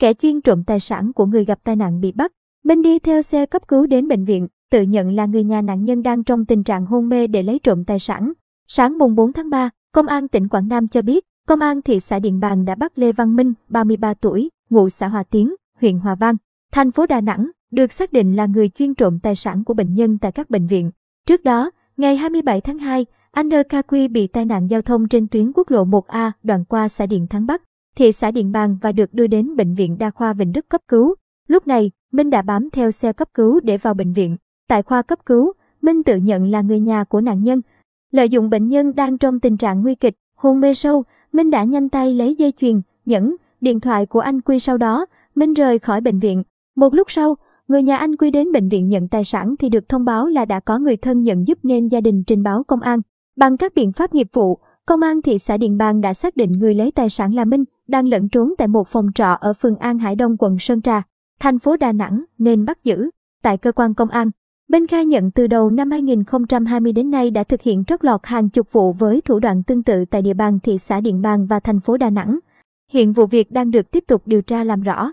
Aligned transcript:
kẻ 0.00 0.14
chuyên 0.14 0.40
trộm 0.40 0.64
tài 0.64 0.80
sản 0.80 1.12
của 1.12 1.26
người 1.26 1.44
gặp 1.44 1.58
tai 1.64 1.76
nạn 1.76 2.00
bị 2.00 2.12
bắt. 2.12 2.32
Minh 2.64 2.82
đi 2.82 2.98
theo 2.98 3.22
xe 3.22 3.46
cấp 3.46 3.68
cứu 3.68 3.86
đến 3.86 4.08
bệnh 4.08 4.24
viện, 4.24 4.48
tự 4.70 4.82
nhận 4.82 5.14
là 5.14 5.26
người 5.26 5.44
nhà 5.44 5.60
nạn 5.60 5.84
nhân 5.84 6.02
đang 6.02 6.24
trong 6.24 6.44
tình 6.44 6.64
trạng 6.64 6.86
hôn 6.86 7.08
mê 7.08 7.26
để 7.26 7.42
lấy 7.42 7.58
trộm 7.58 7.84
tài 7.84 7.98
sản. 7.98 8.32
Sáng 8.68 8.98
mùng 8.98 9.14
4 9.14 9.32
tháng 9.32 9.50
3, 9.50 9.70
Công 9.92 10.06
an 10.06 10.28
tỉnh 10.28 10.48
Quảng 10.48 10.68
Nam 10.68 10.88
cho 10.88 11.02
biết, 11.02 11.24
Công 11.48 11.60
an 11.60 11.82
thị 11.82 12.00
xã 12.00 12.18
Điện 12.18 12.40
Bàn 12.40 12.64
đã 12.64 12.74
bắt 12.74 12.98
Lê 12.98 13.12
Văn 13.12 13.36
Minh, 13.36 13.54
33 13.68 14.14
tuổi, 14.14 14.50
ngụ 14.70 14.88
xã 14.88 15.08
Hòa 15.08 15.22
Tiến, 15.22 15.54
huyện 15.80 15.98
Hòa 15.98 16.14
Vang, 16.14 16.36
thành 16.72 16.92
phố 16.92 17.06
Đà 17.06 17.20
Nẵng, 17.20 17.50
được 17.70 17.92
xác 17.92 18.12
định 18.12 18.36
là 18.36 18.46
người 18.46 18.68
chuyên 18.68 18.94
trộm 18.94 19.18
tài 19.22 19.36
sản 19.36 19.64
của 19.64 19.74
bệnh 19.74 19.94
nhân 19.94 20.18
tại 20.18 20.32
các 20.32 20.50
bệnh 20.50 20.66
viện. 20.66 20.90
Trước 21.26 21.44
đó, 21.44 21.70
ngày 21.96 22.16
27 22.16 22.60
tháng 22.60 22.78
2, 22.78 23.06
anh 23.30 23.48
Kakui 23.68 24.08
bị 24.08 24.26
tai 24.26 24.44
nạn 24.44 24.66
giao 24.70 24.82
thông 24.82 25.08
trên 25.08 25.28
tuyến 25.28 25.52
quốc 25.54 25.70
lộ 25.70 25.84
1A 25.84 26.30
đoạn 26.42 26.64
qua 26.64 26.88
xã 26.88 27.06
Điện 27.06 27.26
Thắng 27.26 27.46
Bắc, 27.46 27.62
thị 27.96 28.12
xã 28.12 28.30
Điện 28.30 28.52
Bàn 28.52 28.78
và 28.82 28.92
được 28.92 29.14
đưa 29.14 29.26
đến 29.26 29.56
bệnh 29.56 29.74
viện 29.74 29.98
đa 29.98 30.10
khoa 30.10 30.32
Vĩnh 30.32 30.52
Đức 30.52 30.68
cấp 30.68 30.80
cứu. 30.88 31.14
Lúc 31.48 31.66
này, 31.66 31.90
Minh 32.12 32.30
đã 32.30 32.42
bám 32.42 32.70
theo 32.70 32.90
xe 32.90 33.12
cấp 33.12 33.28
cứu 33.34 33.60
để 33.60 33.76
vào 33.76 33.94
bệnh 33.94 34.12
viện. 34.12 34.36
Tại 34.68 34.82
khoa 34.82 35.02
cấp 35.02 35.18
cứu, 35.26 35.52
Minh 35.82 36.02
tự 36.02 36.16
nhận 36.16 36.50
là 36.50 36.60
người 36.60 36.80
nhà 36.80 37.04
của 37.04 37.20
nạn 37.20 37.42
nhân. 37.42 37.60
Lợi 38.12 38.28
dụng 38.28 38.50
bệnh 38.50 38.68
nhân 38.68 38.94
đang 38.94 39.18
trong 39.18 39.40
tình 39.40 39.56
trạng 39.56 39.82
nguy 39.82 39.94
kịch, 39.94 40.14
hôn 40.36 40.60
mê 40.60 40.74
sâu, 40.74 41.04
Minh 41.32 41.50
đã 41.50 41.64
nhanh 41.64 41.88
tay 41.88 42.14
lấy 42.14 42.34
dây 42.34 42.52
chuyền, 42.60 42.80
nhẫn, 43.06 43.36
điện 43.60 43.80
thoại 43.80 44.06
của 44.06 44.20
anh 44.20 44.40
Quy 44.40 44.58
sau 44.58 44.78
đó, 44.78 45.06
Minh 45.34 45.54
rời 45.54 45.78
khỏi 45.78 46.00
bệnh 46.00 46.18
viện. 46.18 46.42
Một 46.76 46.94
lúc 46.94 47.10
sau, 47.10 47.36
người 47.68 47.82
nhà 47.82 47.96
anh 47.96 48.16
Quy 48.16 48.30
đến 48.30 48.52
bệnh 48.52 48.68
viện 48.68 48.88
nhận 48.88 49.08
tài 49.08 49.24
sản 49.24 49.54
thì 49.58 49.68
được 49.68 49.88
thông 49.88 50.04
báo 50.04 50.26
là 50.26 50.44
đã 50.44 50.60
có 50.60 50.78
người 50.78 50.96
thân 50.96 51.22
nhận 51.22 51.46
giúp 51.46 51.58
nên 51.62 51.88
gia 51.88 52.00
đình 52.00 52.24
trình 52.26 52.42
báo 52.42 52.64
công 52.64 52.80
an. 52.80 53.00
Bằng 53.36 53.56
các 53.56 53.74
biện 53.74 53.92
pháp 53.92 54.14
nghiệp 54.14 54.28
vụ, 54.32 54.58
công 54.86 55.00
an 55.00 55.22
thị 55.22 55.38
xã 55.38 55.56
Điện 55.56 55.78
Bàn 55.78 56.00
đã 56.00 56.14
xác 56.14 56.36
định 56.36 56.52
người 56.52 56.74
lấy 56.74 56.90
tài 56.90 57.10
sản 57.10 57.34
là 57.34 57.44
Minh, 57.44 57.64
đang 57.90 58.08
lẫn 58.08 58.28
trốn 58.28 58.54
tại 58.58 58.68
một 58.68 58.88
phòng 58.88 59.06
trọ 59.14 59.32
ở 59.32 59.52
phường 59.52 59.76
An 59.76 59.98
Hải 59.98 60.16
Đông 60.16 60.36
quận 60.38 60.58
Sơn 60.58 60.82
Trà, 60.82 61.02
thành 61.40 61.58
phố 61.58 61.76
Đà 61.76 61.92
Nẵng 61.92 62.24
nên 62.38 62.64
bắt 62.64 62.84
giữ. 62.84 63.10
Tại 63.42 63.58
cơ 63.58 63.72
quan 63.72 63.94
công 63.94 64.08
an, 64.08 64.30
Bên 64.70 64.86
khai 64.86 65.06
nhận 65.06 65.30
từ 65.30 65.46
đầu 65.46 65.70
năm 65.70 65.90
2020 65.90 66.92
đến 66.92 67.10
nay 67.10 67.30
đã 67.30 67.44
thực 67.44 67.62
hiện 67.62 67.84
trót 67.84 68.04
lọt 68.04 68.20
hàng 68.24 68.48
chục 68.48 68.72
vụ 68.72 68.92
với 68.92 69.20
thủ 69.20 69.38
đoạn 69.38 69.62
tương 69.62 69.82
tự 69.82 70.04
tại 70.04 70.22
địa 70.22 70.34
bàn 70.34 70.58
thị 70.62 70.78
xã 70.78 71.00
Điện 71.00 71.22
Bàn 71.22 71.46
và 71.46 71.60
thành 71.60 71.80
phố 71.80 71.96
Đà 71.96 72.10
Nẵng. 72.10 72.38
Hiện 72.90 73.12
vụ 73.12 73.26
việc 73.26 73.50
đang 73.50 73.70
được 73.70 73.90
tiếp 73.90 74.04
tục 74.06 74.22
điều 74.26 74.42
tra 74.42 74.64
làm 74.64 74.82
rõ. 74.82 75.12